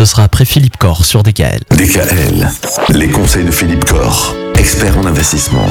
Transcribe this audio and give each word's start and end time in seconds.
Ce 0.00 0.06
sera 0.06 0.22
après 0.22 0.46
Philippe 0.46 0.78
Corr 0.78 1.04
sur 1.04 1.22
DKL. 1.22 1.60
DKL, 1.72 2.48
les 2.88 3.08
conseils 3.10 3.44
de 3.44 3.50
Philippe 3.50 3.84
Corr, 3.84 4.34
expert 4.58 4.96
en 4.96 5.04
investissement. 5.04 5.66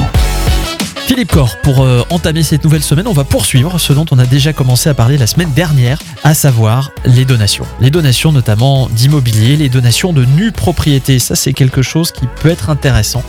Philippe 1.08 1.32
Corr, 1.32 1.56
pour 1.56 1.82
euh, 1.82 2.04
entamer 2.10 2.44
cette 2.44 2.62
nouvelle 2.62 2.84
semaine, 2.84 3.08
on 3.08 3.12
va 3.12 3.24
poursuivre 3.24 3.80
ce 3.80 3.92
dont 3.92 4.06
on 4.12 4.20
a 4.20 4.26
déjà 4.26 4.52
commencé 4.52 4.88
à 4.88 4.94
parler 4.94 5.18
la 5.18 5.26
semaine 5.26 5.50
dernière, 5.50 5.98
à 6.22 6.34
savoir 6.34 6.92
les 7.04 7.24
donations. 7.24 7.66
Les 7.80 7.90
donations 7.90 8.30
notamment 8.30 8.88
d'immobilier, 8.90 9.56
les 9.56 9.68
donations 9.68 10.12
de 10.12 10.24
nue 10.24 10.52
propriété. 10.52 11.18
Ça, 11.18 11.34
c'est 11.34 11.52
quelque 11.52 11.82
chose 11.82 12.12
qui 12.12 12.28
peut 12.40 12.50
être 12.50 12.70
intéressant. 12.70 13.24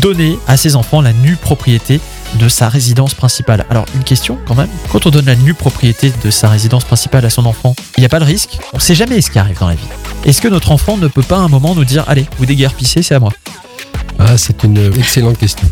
Donner 0.00 0.38
à 0.46 0.56
ses 0.56 0.76
enfants 0.76 1.02
la 1.02 1.12
nue 1.12 1.36
propriété 1.36 2.00
de 2.34 2.48
sa 2.48 2.68
résidence 2.68 3.14
principale. 3.14 3.64
Alors, 3.70 3.86
une 3.94 4.04
question 4.04 4.38
quand 4.46 4.54
même. 4.54 4.68
Quand 4.90 5.06
on 5.06 5.10
donne 5.10 5.26
la 5.26 5.36
nue 5.36 5.54
propriété 5.54 6.12
de 6.24 6.30
sa 6.30 6.48
résidence 6.48 6.84
principale 6.84 7.24
à 7.24 7.30
son 7.30 7.46
enfant, 7.46 7.74
il 7.96 8.00
n'y 8.00 8.06
a 8.06 8.08
pas 8.08 8.20
de 8.20 8.24
risque? 8.24 8.58
On 8.72 8.78
sait 8.78 8.94
jamais 8.94 9.20
ce 9.20 9.30
qui 9.30 9.38
arrive 9.38 9.58
dans 9.58 9.68
la 9.68 9.74
vie. 9.74 9.88
Est-ce 10.24 10.40
que 10.40 10.48
notre 10.48 10.72
enfant 10.72 10.96
ne 10.96 11.08
peut 11.08 11.22
pas 11.22 11.36
à 11.36 11.40
un 11.40 11.48
moment 11.48 11.74
nous 11.74 11.84
dire 11.84 12.04
Allez, 12.08 12.26
vous 12.38 12.46
déguerpissez, 12.46 13.02
c'est 13.02 13.14
à 13.14 13.20
moi? 13.20 13.32
Ah, 14.18 14.36
C'est 14.36 14.64
une 14.64 14.78
excellente 14.98 15.38
question. 15.38 15.68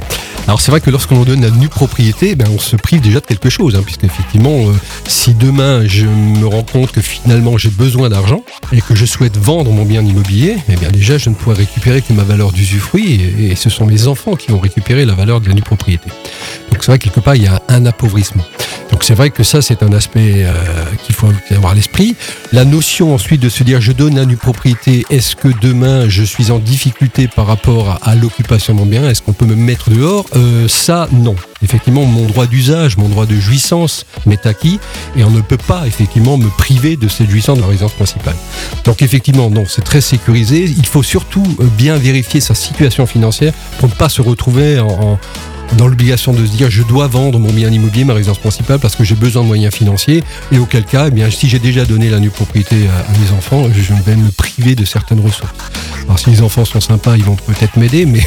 Alors 0.46 0.60
c'est 0.60 0.70
vrai 0.70 0.80
que 0.80 0.90
lorsqu'on 0.90 1.24
donne 1.24 1.42
la 1.42 1.50
nue 1.50 1.68
propriété, 1.68 2.36
ben, 2.36 2.46
on 2.54 2.60
se 2.60 2.76
prive 2.76 3.00
déjà 3.00 3.18
de 3.18 3.26
quelque 3.26 3.50
chose, 3.50 3.74
hein, 3.74 3.82
puisque 3.84 4.04
effectivement, 4.04 4.68
euh, 4.68 4.72
si 5.08 5.34
demain 5.34 5.84
je 5.86 6.06
me 6.06 6.46
rends 6.46 6.62
compte 6.62 6.92
que 6.92 7.00
finalement 7.00 7.58
j'ai 7.58 7.68
besoin 7.68 8.08
d'argent 8.08 8.44
et 8.72 8.80
que 8.80 8.94
je 8.94 9.06
souhaite 9.06 9.36
vendre 9.36 9.72
mon 9.72 9.84
bien 9.84 10.04
immobilier, 10.04 10.56
eh 10.68 10.76
bien 10.76 10.90
déjà 10.90 11.18
je 11.18 11.30
ne 11.30 11.34
pourrai 11.34 11.56
récupérer 11.56 12.00
que 12.00 12.12
ma 12.12 12.22
valeur 12.22 12.52
d'usufruit 12.52 13.20
et, 13.40 13.56
ce 13.56 13.70
sont 13.70 13.86
mes 13.86 14.06
enfants 14.06 14.36
qui 14.36 14.52
vont 14.52 14.60
récupérer 14.60 15.04
la 15.04 15.14
valeur 15.14 15.40
de 15.40 15.48
la 15.48 15.54
nue 15.54 15.62
propriété. 15.62 16.10
C'est 16.86 16.92
vrai 16.92 16.98
quelque 17.00 17.18
part 17.18 17.34
il 17.34 17.42
y 17.42 17.48
a 17.48 17.60
un 17.66 17.84
appauvrissement. 17.84 18.44
Donc 18.92 19.02
c'est 19.02 19.14
vrai 19.14 19.30
que 19.30 19.42
ça, 19.42 19.60
c'est 19.60 19.82
un 19.82 19.92
aspect 19.92 20.44
euh, 20.44 20.52
qu'il 21.02 21.16
faut 21.16 21.26
avoir 21.50 21.72
à 21.72 21.74
l'esprit. 21.74 22.14
La 22.52 22.64
notion 22.64 23.12
ensuite 23.12 23.40
de 23.40 23.48
se 23.48 23.64
dire 23.64 23.80
je 23.80 23.90
donne 23.90 24.16
une 24.18 24.36
propriété, 24.36 25.04
est-ce 25.10 25.34
que 25.34 25.48
demain 25.60 26.08
je 26.08 26.22
suis 26.22 26.52
en 26.52 26.60
difficulté 26.60 27.26
par 27.26 27.48
rapport 27.48 27.98
à, 28.02 28.14
l'occupation 28.14 28.72
de 28.72 28.78
mon 28.78 28.86
bien? 28.86 29.10
Est-ce 29.10 29.20
qu'on 29.20 29.32
peut 29.32 29.46
me 29.46 29.56
mettre 29.56 29.90
dehors? 29.90 30.26
Euh, 30.36 30.68
Ça, 30.68 31.08
non. 31.10 31.34
Effectivement, 31.60 32.04
mon 32.04 32.26
droit 32.26 32.46
d'usage, 32.46 32.96
mon 32.98 33.08
droit 33.08 33.26
de 33.26 33.34
jouissance 33.34 34.06
m'est 34.24 34.46
acquis 34.46 34.78
et 35.16 35.24
on 35.24 35.30
ne 35.30 35.40
peut 35.40 35.56
pas 35.56 35.88
effectivement 35.88 36.38
me 36.38 36.50
priver 36.56 36.96
de 36.96 37.08
cette 37.08 37.30
jouissance 37.30 37.56
de 37.56 37.62
la 37.62 37.68
résidence 37.68 37.94
principale. 37.94 38.36
Donc 38.84 39.02
effectivement, 39.02 39.50
non, 39.50 39.64
c'est 39.66 39.82
très 39.82 40.00
sécurisé. 40.00 40.72
Il 40.78 40.86
faut 40.86 41.02
surtout 41.02 41.42
euh, 41.58 41.64
bien 41.76 41.96
vérifier 41.96 42.40
sa 42.40 42.54
situation 42.54 43.06
financière 43.06 43.54
pour 43.80 43.88
ne 43.88 43.94
pas 43.94 44.08
se 44.08 44.22
retrouver 44.22 44.78
en 44.78 45.18
dans 45.76 45.88
l'obligation 45.88 46.32
de 46.32 46.44
se 46.44 46.52
dire 46.52 46.70
je 46.70 46.82
dois 46.82 47.06
vendre 47.06 47.38
mon 47.38 47.52
bien 47.52 47.70
immobilier, 47.70 48.04
ma 48.04 48.14
résidence 48.14 48.38
principale, 48.38 48.78
parce 48.78 48.96
que 48.96 49.04
j'ai 49.04 49.14
besoin 49.14 49.42
de 49.42 49.48
moyens 49.48 49.74
financiers. 49.74 50.22
Et 50.52 50.58
auquel 50.58 50.84
cas, 50.84 51.08
eh 51.08 51.10
bien, 51.10 51.30
si 51.30 51.48
j'ai 51.48 51.58
déjà 51.58 51.84
donné 51.84 52.10
la 52.10 52.20
nue 52.20 52.30
propriété 52.30 52.76
à, 52.88 53.18
mes 53.18 53.36
enfants, 53.36 53.68
je 53.72 53.92
vais 54.04 54.16
me 54.16 54.30
priver 54.30 54.74
de 54.74 54.84
certaines 54.84 55.20
ressources. 55.20 55.52
Alors 56.04 56.18
si 56.18 56.30
les 56.30 56.42
enfants 56.42 56.64
sont 56.64 56.80
sympas, 56.80 57.16
ils 57.16 57.24
vont 57.24 57.36
peut-être 57.36 57.76
m'aider, 57.76 58.06
mais 58.06 58.24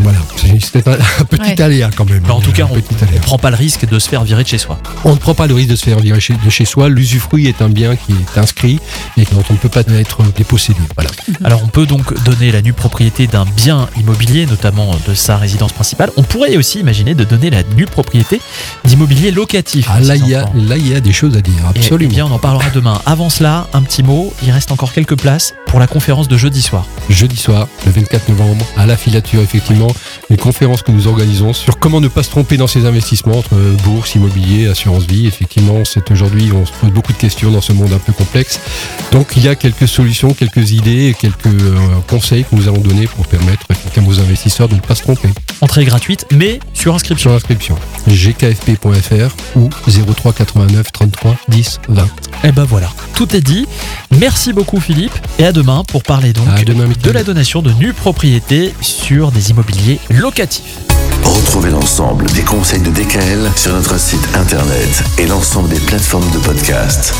voilà, 0.00 0.18
c'est 0.36 0.86
un, 0.88 1.24
petit 1.24 1.62
aléa 1.62 1.90
quand 1.94 2.08
même. 2.08 2.22
en 2.28 2.40
tout 2.40 2.52
cas, 2.52 2.66
on 2.70 2.76
ne 2.76 3.18
prend 3.20 3.38
pas 3.38 3.50
le 3.50 3.56
risque 3.56 3.88
de 3.88 3.98
se 3.98 4.08
faire 4.08 4.24
virer 4.24 4.42
de 4.42 4.48
chez 4.48 4.58
soi. 4.58 4.78
On 5.04 5.12
ne 5.12 5.18
prend 5.18 5.34
pas 5.34 5.46
le 5.46 5.54
risque 5.54 5.70
de 5.70 5.76
se 5.76 5.84
faire 5.84 5.98
virer 6.00 6.18
de 6.18 6.50
chez 6.50 6.64
soi. 6.64 6.88
L'usufruit 6.88 7.46
est 7.46 7.62
un 7.62 7.68
bien 7.68 7.96
qui 7.96 8.12
est 8.12 8.38
inscrit 8.38 8.80
et 9.16 9.24
dont 9.24 9.42
on 9.50 9.52
ne 9.54 9.58
peut 9.58 9.68
pas 9.68 9.80
être 9.80 10.22
dépossédé. 10.36 10.80
Voilà. 10.96 11.10
Alors 11.44 11.62
on 11.64 11.68
peut 11.68 11.86
donc 11.86 12.14
donner 12.24 12.52
la 12.52 12.62
nue 12.62 12.72
propriété 12.72 13.26
d'un 13.26 13.44
bien 13.56 13.88
immobilier, 13.98 14.46
notamment 14.46 14.94
de 15.06 15.14
sa 15.14 15.36
résidence 15.36 15.72
principale. 15.72 16.10
On 16.16 16.22
pourrait 16.22 16.56
aussi 16.56 16.80
imaginer 16.80 17.14
de 17.14 17.24
donner 17.24 17.50
la 17.50 17.62
nue 17.76 17.86
propriété 17.86 18.40
d'immobilier 18.84 19.30
locatif. 19.30 19.86
Ah, 19.90 20.00
là, 20.00 20.16
il 20.16 20.26
y 20.26 20.34
a, 20.34 20.48
là, 20.54 20.76
il 20.76 20.88
y 20.88 20.94
a 20.94 21.00
des 21.00 21.12
choses 21.12 21.36
à 21.36 21.40
dire, 21.40 21.54
absolument. 21.68 22.10
Et, 22.10 22.14
bien, 22.14 22.26
on 22.26 22.32
en 22.32 22.38
parlera 22.38 22.70
demain. 22.70 23.00
Avant 23.06 23.30
cela, 23.30 23.68
un 23.72 23.82
petit 23.82 24.02
mot, 24.02 24.32
il 24.42 24.50
reste 24.50 24.72
encore 24.72 24.92
quelques 24.92 25.18
places 25.18 25.54
pour 25.74 25.80
la 25.80 25.88
conférence 25.88 26.28
de 26.28 26.36
jeudi 26.36 26.62
soir. 26.62 26.86
Jeudi 27.08 27.36
soir, 27.36 27.66
le 27.84 27.90
24 27.90 28.28
novembre, 28.28 28.64
à 28.76 28.86
la 28.86 28.96
filature, 28.96 29.42
effectivement, 29.42 29.92
une 30.30 30.36
conférence 30.36 30.82
que 30.82 30.92
nous 30.92 31.08
organisons 31.08 31.52
sur 31.52 31.80
comment 31.80 32.00
ne 32.00 32.06
pas 32.06 32.22
se 32.22 32.30
tromper 32.30 32.56
dans 32.56 32.68
ses 32.68 32.86
investissements 32.86 33.38
entre 33.38 33.56
bourse, 33.82 34.14
immobilier, 34.14 34.68
assurance 34.68 35.02
vie. 35.02 35.26
Effectivement, 35.26 35.84
c'est 35.84 36.08
aujourd'hui, 36.12 36.52
on 36.52 36.64
se 36.64 36.70
pose 36.74 36.90
beaucoup 36.90 37.12
de 37.12 37.18
questions 37.18 37.50
dans 37.50 37.60
ce 37.60 37.72
monde 37.72 37.92
un 37.92 37.98
peu 37.98 38.12
complexe. 38.12 38.60
Donc, 39.10 39.32
il 39.36 39.42
y 39.42 39.48
a 39.48 39.56
quelques 39.56 39.88
solutions, 39.88 40.32
quelques 40.32 40.70
idées, 40.70 41.12
quelques 41.18 41.46
euh, 41.46 41.74
conseils 42.06 42.44
que 42.44 42.54
nous 42.54 42.68
allons 42.68 42.80
donner 42.80 43.08
pour 43.08 43.26
permettre 43.26 43.66
à 43.98 44.00
nos 44.00 44.20
investisseurs 44.20 44.68
de 44.68 44.74
ne 44.74 44.80
pas 44.80 44.94
se 44.94 45.02
tromper. 45.02 45.28
Entrée 45.60 45.84
gratuite, 45.84 46.26
mais 46.32 46.60
sur 46.72 46.94
inscription. 46.94 47.30
Sur 47.30 47.36
inscription. 47.36 47.76
gkfp.fr 48.08 49.34
ou 49.56 49.70
03 50.14 50.32
89 50.32 50.92
33 50.92 51.36
10 51.48 51.80
20. 51.88 52.06
Et 52.44 52.52
ben 52.52 52.64
voilà, 52.64 52.90
tout 53.14 53.34
est 53.34 53.40
dit. 53.40 53.66
Merci 54.18 54.52
beaucoup 54.52 54.80
Philippe 54.80 55.14
et 55.38 55.46
à 55.46 55.52
demain 55.52 55.82
pour 55.88 56.02
parler 56.02 56.32
donc 56.32 56.46
de 56.64 57.10
la 57.10 57.24
donation 57.24 57.62
de 57.62 57.72
nue 57.72 57.92
propriété 57.92 58.74
sur 58.80 59.32
des 59.32 59.50
immobiliers 59.50 59.98
locatifs. 60.10 60.78
Retrouvez 61.24 61.70
l'ensemble 61.70 62.26
des 62.32 62.42
conseils 62.42 62.82
de 62.82 62.90
DKL 62.90 63.50
sur 63.56 63.72
notre 63.72 63.98
site 63.98 64.28
internet 64.34 65.04
et 65.18 65.26
l'ensemble 65.26 65.70
des 65.70 65.80
plateformes 65.80 66.30
de 66.32 66.38
podcast. 66.38 67.14